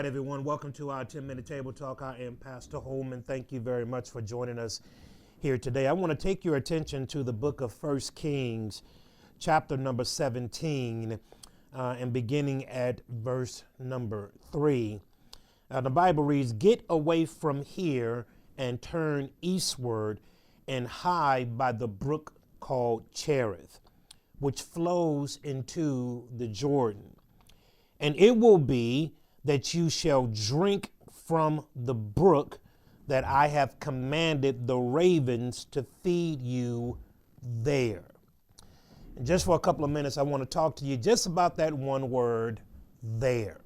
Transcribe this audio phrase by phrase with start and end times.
[0.00, 0.44] right, everyone.
[0.44, 2.00] Welcome to our 10 minute table talk.
[2.00, 3.22] I am Pastor Holman.
[3.22, 4.80] Thank you very much for joining us
[5.42, 5.86] here today.
[5.86, 8.82] I want to take your attention to the book of First Kings,
[9.38, 11.20] chapter number 17,
[11.76, 15.02] uh, and beginning at verse number 3.
[15.70, 18.24] Uh, the Bible reads Get away from here
[18.56, 20.20] and turn eastward
[20.66, 23.80] and hide by the brook called Cherith,
[24.38, 27.16] which flows into the Jordan.
[28.02, 29.12] And it will be
[29.44, 30.90] that you shall drink
[31.26, 32.58] from the brook
[33.06, 36.98] that I have commanded the ravens to feed you
[37.42, 38.04] there.
[39.16, 41.56] And just for a couple of minutes, I want to talk to you just about
[41.56, 42.60] that one word,
[43.02, 43.60] there.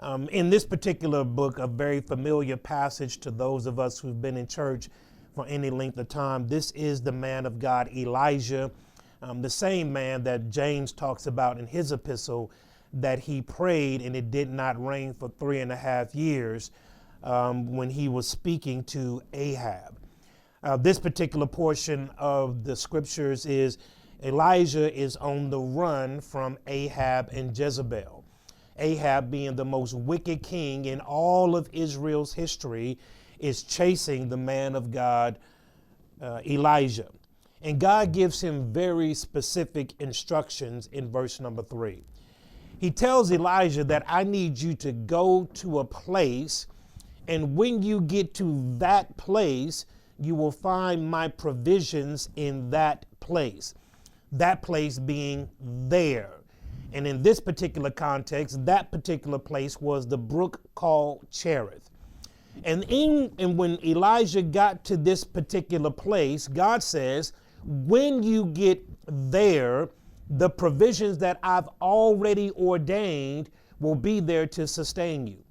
[0.00, 4.36] Um, in this particular book, a very familiar passage to those of us who've been
[4.36, 4.88] in church
[5.34, 8.70] for any length of time, this is the man of God, Elijah,
[9.22, 12.50] um, the same man that James talks about in his epistle
[12.92, 16.70] that he prayed and it did not rain for three and a half years
[17.22, 19.98] um, when he was speaking to Ahab.
[20.62, 23.78] Uh, this particular portion of the scriptures is
[24.22, 28.24] Elijah is on the run from Ahab and Jezebel.
[28.78, 32.98] Ahab, being the most wicked king in all of Israel's history,
[33.38, 35.38] is chasing the man of God,
[36.20, 37.08] uh, Elijah.
[37.60, 42.04] And God gives him very specific instructions in verse number three
[42.82, 46.66] he tells Elijah that I need you to go to a place,
[47.28, 49.86] and when you get to that place,
[50.18, 53.74] you will find my provisions in that place.
[54.32, 56.32] That place being there.
[56.92, 61.88] And in this particular context, that particular place was the brook called Cherith.
[62.64, 67.32] And, in, and when Elijah got to this particular place, God says,
[67.64, 69.88] when you get there,
[70.32, 75.44] the provisions that I've already ordained will be there to sustain you.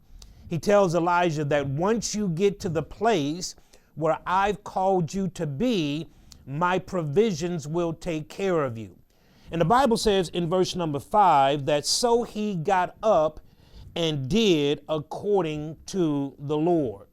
[0.50, 3.56] He tells Elijah that once you get to the place
[3.94, 6.08] where I've called you to be,
[6.48, 8.96] my provisions will take care of you.
[9.52, 13.40] And the Bible says in verse number five that so he got up
[13.96, 17.06] and did according to the Lord.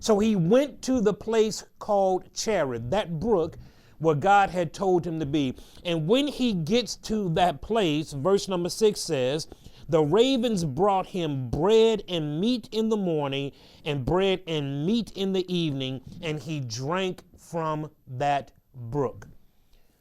[0.00, 3.56] So he went to the place called Cherith, that brook
[3.98, 5.54] where God had told him to be.
[5.84, 9.48] And when he gets to that place, verse number six says,
[9.88, 13.52] the ravens brought him bread and meat in the morning,
[13.84, 19.28] and bread and meat in the evening, and he drank from that brook.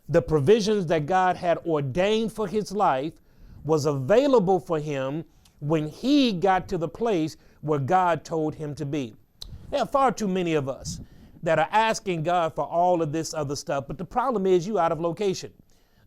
[0.08, 3.14] The provisions that God had ordained for his life
[3.66, 5.26] was available for him
[5.60, 9.16] when he got to the place where God told him to be.
[9.70, 11.00] There are far too many of us
[11.44, 13.86] that are asking God for all of this other stuff.
[13.88, 15.52] But the problem is you out of location.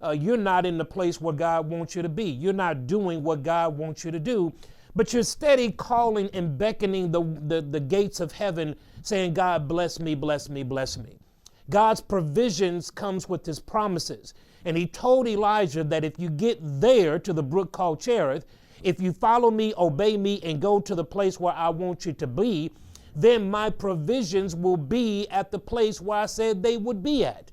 [0.02, 2.24] Uh, you're not in the place where God wants you to be.
[2.24, 4.52] You're not doing what God wants you to do,
[4.94, 10.00] but you're steady calling and beckoning the, the, the gates of heaven, saying, God, bless
[10.00, 11.18] me, bless me, bless me.
[11.70, 14.34] God's provisions comes with his promises.
[14.64, 18.46] And he told Elijah that if you get there to the brook called Cherith,
[18.82, 22.12] if you follow me, obey me, and go to the place where I want you
[22.14, 22.72] to be,
[23.16, 27.50] then my provisions will be at the place where I said they would be at.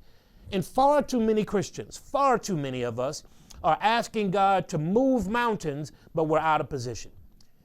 [0.52, 3.24] And far too many Christians, far too many of us,
[3.64, 7.12] are asking God to move mountains, but we're out of position.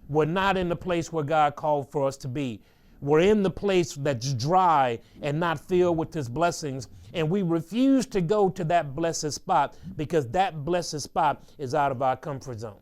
[0.09, 2.63] We're not in the place where God called for us to be.
[3.01, 8.07] We're in the place that's dry and not filled with His blessings, and we refuse
[8.07, 12.61] to go to that blessed spot because that blessed spot is out of our comfort
[12.61, 12.79] zone.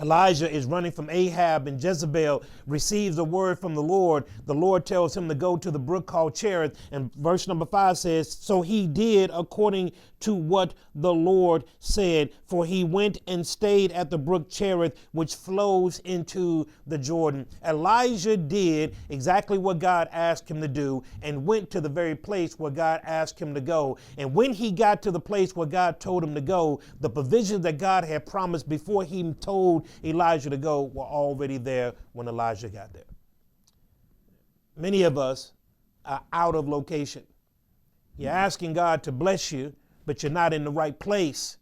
[0.00, 4.24] Elijah is running from Ahab, and Jezebel receives a word from the Lord.
[4.46, 6.78] The Lord tells him to go to the brook called Cherith.
[6.92, 12.64] And verse number five says, So he did according to what the Lord said, for
[12.64, 17.46] he went and stayed at the brook Cherith, which flows into the Jordan.
[17.64, 22.58] Elijah did exactly what God asked him to do and went to the very place
[22.58, 23.98] where God asked him to go.
[24.16, 27.62] And when he got to the place where God told him to go, the provisions
[27.62, 32.68] that God had promised before he told Elijah to go were already there when Elijah
[32.68, 33.04] got there.
[34.76, 35.52] Many of us
[36.04, 37.24] are out of location.
[38.16, 39.72] You're asking God to bless you,
[40.08, 41.58] but you're not in the right place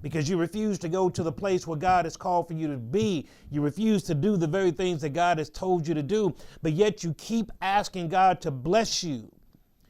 [0.00, 2.76] because you refuse to go to the place where God has called for you to
[2.76, 3.26] be.
[3.50, 6.72] You refuse to do the very things that God has told you to do, but
[6.72, 9.30] yet you keep asking God to bless you.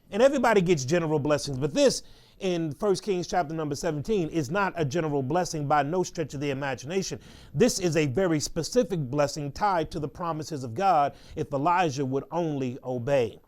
[0.09, 2.01] And everybody gets general blessings, but this
[2.39, 6.39] in 1 Kings chapter number 17 is not a general blessing by no stretch of
[6.39, 7.19] the imagination.
[7.53, 12.23] This is a very specific blessing tied to the promises of God if Elijah would
[12.31, 13.39] only obey.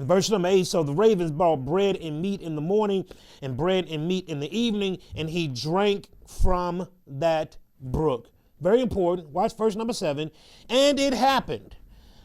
[0.00, 3.04] In verse number 8, so the ravens brought bread and meat in the morning
[3.42, 8.30] and bread and meat in the evening, and he drank from that brook.
[8.62, 9.28] Very important.
[9.28, 10.30] Watch verse number seven.
[10.70, 11.76] And it happened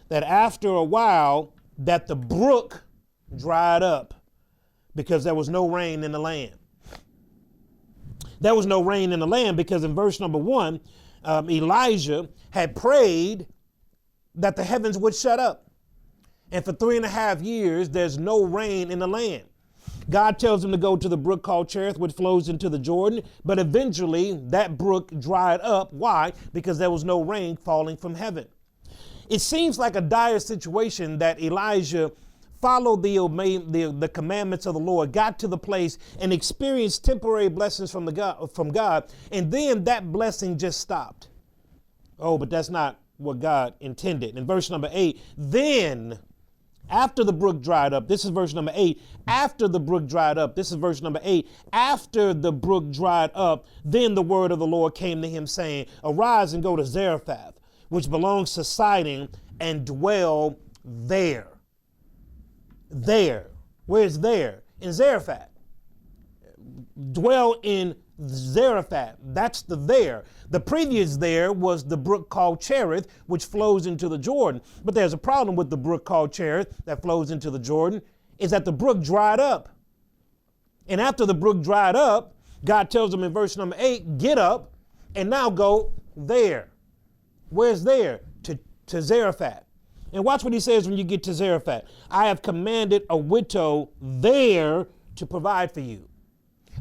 [0.08, 2.86] that after a while that the brook
[3.36, 4.14] dried up
[4.96, 6.58] because there was no rain in the land.
[8.40, 10.80] There was no rain in the land because in verse number one,
[11.26, 13.48] um, Elijah had prayed
[14.36, 15.65] that the heavens would shut up.
[16.52, 19.44] And for three and a half years, there's no rain in the land.
[20.10, 23.24] God tells him to go to the brook called Cherith, which flows into the Jordan,
[23.44, 25.92] but eventually that brook dried up.
[25.94, 26.34] Why?
[26.54, 28.48] Because there was no rain falling from heaven.
[29.30, 32.12] It seems like a dire situation that Elijah
[32.62, 33.18] followed the,
[33.70, 38.06] the, the commandments of the Lord, got to the place and experienced temporary blessings from,
[38.06, 41.28] the God, from God, and then that blessing just stopped.
[42.20, 44.38] Oh, but that's not what God intended.
[44.38, 46.20] In verse number eight, then
[46.90, 49.02] after the brook dried up, this is verse number eight.
[49.28, 51.48] After the brook dried up, this is verse number eight.
[51.74, 55.88] After the brook dried up, then the word of the Lord came to him, saying,
[56.04, 57.60] Arise and go to Zarephath,
[57.90, 59.30] which belongs to Sidon,
[59.60, 61.48] and dwell there.
[62.90, 63.48] There.
[63.86, 64.64] Where's there?
[64.80, 65.50] In Zarephath.
[67.12, 67.96] Dwell in
[68.28, 69.18] Zarephath.
[69.24, 70.24] That's the there.
[70.50, 74.62] The previous there was the brook called Cherith, which flows into the Jordan.
[74.84, 78.02] But there's a problem with the brook called Cherith that flows into the Jordan,
[78.40, 79.70] is that the brook dried up.
[80.88, 84.72] And after the brook dried up, God tells them in verse number eight, get up
[85.16, 86.70] and now go there.
[87.50, 88.22] Where's there?
[88.44, 89.64] To, to Zarephath.
[90.14, 91.84] And watch what he says when you get to Zarephath.
[92.10, 96.08] I have commanded a widow there to provide for you.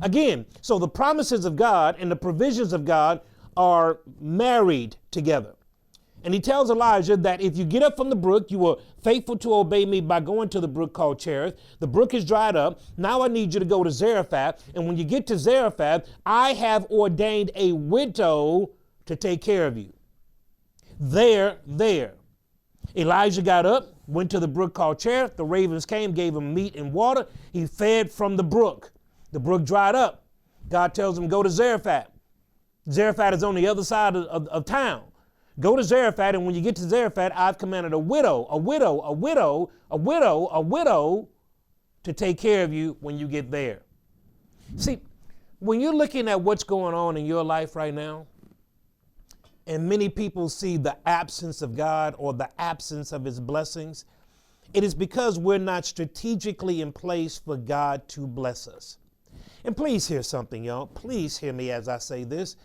[0.03, 3.21] Again, so the promises of God and the provisions of God
[3.57, 5.55] are married together.
[6.25, 9.37] And he tells Elijah that if you get up from the brook, you were faithful
[9.39, 11.61] to obey me by going to the brook called Cherith.
[11.81, 12.81] The brook is dried up.
[12.97, 14.65] Now I need you to go to Zarephath.
[14.75, 18.71] And when you get to Zarephath, I have ordained a widow
[19.05, 19.93] to take care of you.
[20.99, 22.15] There, there.
[22.97, 25.37] Elijah got up, went to the brook called Cherith.
[25.37, 27.27] The ravens came, gave him meat and water.
[27.53, 28.93] He fed from the brook.
[29.35, 30.23] The brook dried up.
[30.69, 32.09] God tells him, Go to Zarephath.
[32.89, 35.03] Zarephath is on the other side of, of, of town.
[35.59, 39.01] Go to Zarephath, and when you get to Zarephath, I've commanded a widow, a widow,
[39.01, 41.29] a widow, a widow, a widow
[42.05, 43.81] to take care of you when you get there.
[44.77, 45.01] See,
[45.59, 48.27] when you're looking at what's going on in your life right now,
[49.67, 54.05] and many people see the absence of God or the absence of His blessings,
[54.73, 58.99] it is because we're not strategically in place for God to bless us.
[59.65, 60.87] And please hear something, y'all.
[60.87, 62.57] Please hear me as I say this.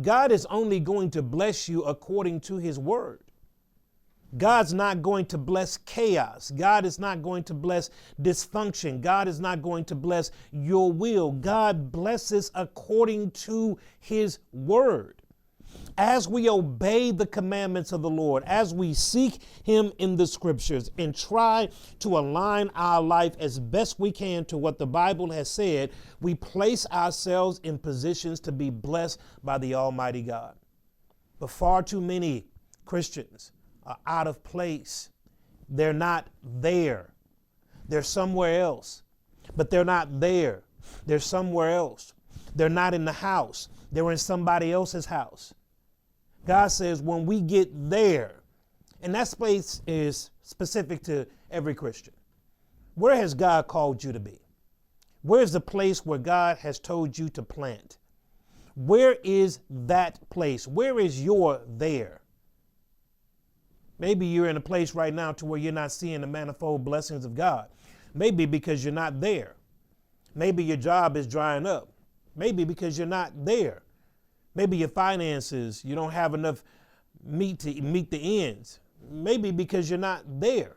[0.00, 3.20] God is only going to bless you according to his word.
[4.36, 6.50] God's not going to bless chaos.
[6.50, 9.00] God is not going to bless dysfunction.
[9.00, 11.30] God is not going to bless your will.
[11.30, 15.22] God blesses according to his word
[15.96, 20.90] as we obey the commandments of the Lord, as we seek Him in the scriptures
[20.98, 21.68] and try
[22.00, 26.34] to align our life as best we can to what the Bible has said, we
[26.34, 30.56] place ourselves in positions to be blessed by the Almighty God.
[31.38, 32.46] But far too many
[32.84, 33.52] Christians
[33.86, 35.10] are out of place.
[35.68, 37.10] They're not there.
[37.88, 39.02] They're somewhere else,
[39.56, 40.64] but they're not there.
[41.06, 42.14] They're somewhere else.
[42.54, 43.68] They're not in the house.
[43.92, 45.54] They're in somebody else's house.
[46.46, 48.42] God says when we get there,
[49.02, 52.14] and that place is specific to every Christian.
[52.94, 54.40] Where has God called you to be?
[55.22, 57.98] Where's the place where God has told you to plant?
[58.76, 60.66] Where is that place?
[60.68, 62.20] Where is your there?
[63.98, 67.24] Maybe you're in a place right now to where you're not seeing the manifold blessings
[67.24, 67.68] of God.
[68.12, 69.56] Maybe because you're not there.
[70.34, 71.88] Maybe your job is drying up.
[72.36, 73.83] Maybe because you're not there.
[74.54, 76.62] Maybe your finances, you don't have enough
[77.24, 78.80] meat to meet the ends.
[79.10, 80.76] Maybe because you're not there.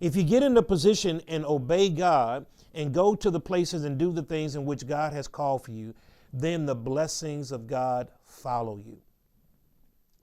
[0.00, 3.98] If you get in the position and obey God and go to the places and
[3.98, 5.94] do the things in which God has called for you,
[6.32, 8.98] then the blessings of God follow you.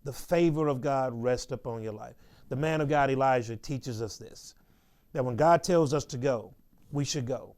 [0.04, 2.16] The favor of God rests upon your life.
[2.50, 4.56] The man of God, Elijah, teaches us this
[5.14, 6.54] that when God tells us to go,
[6.92, 7.57] we should go.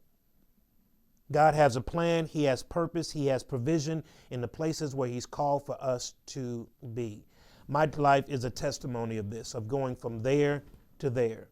[1.32, 5.26] God has a plan, He has purpose, He has provision in the places where He's
[5.26, 7.24] called for us to be.
[7.68, 10.64] My life is a testimony of this, of going from there
[10.98, 11.48] to there.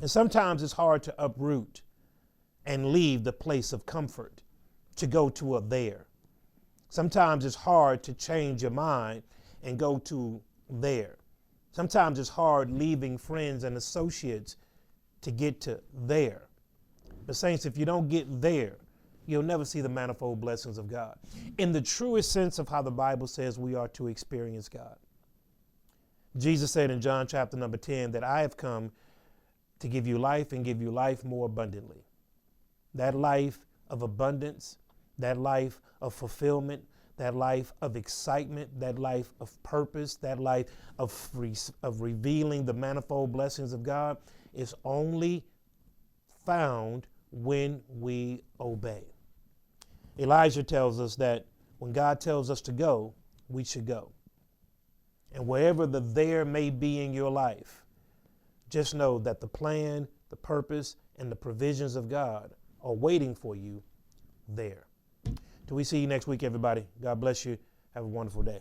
[0.00, 1.82] And sometimes it's hard to uproot
[2.66, 4.42] and leave the place of comfort
[4.96, 6.06] to go to a there.
[6.88, 9.22] Sometimes it's hard to change your mind
[9.62, 11.18] and go to there.
[11.70, 14.56] Sometimes it's hard leaving friends and associates
[15.20, 16.48] to get to there.
[17.26, 18.78] But, Saints, if you don't get there,
[19.28, 21.14] you'll never see the manifold blessings of God.
[21.58, 24.96] In the truest sense of how the Bible says we are to experience God.
[26.38, 28.90] Jesus said in John chapter number 10 that I have come
[29.80, 32.06] to give you life and give you life more abundantly.
[32.94, 33.58] That life
[33.90, 34.78] of abundance,
[35.18, 36.82] that life of fulfillment,
[37.18, 40.66] that life of excitement, that life of purpose, that life
[40.98, 41.12] of,
[41.82, 44.16] of revealing the manifold blessings of God
[44.54, 45.44] is only
[46.46, 49.02] found when we obey.
[50.18, 51.46] Elijah tells us that
[51.78, 53.14] when God tells us to go,
[53.48, 54.12] we should go.
[55.32, 57.84] And wherever the there may be in your life,
[58.70, 63.54] just know that the plan, the purpose, and the provisions of God are waiting for
[63.54, 63.82] you
[64.48, 64.86] there.
[65.66, 66.86] Till we see you next week, everybody.
[67.00, 67.58] God bless you.
[67.94, 68.60] Have a wonderful day.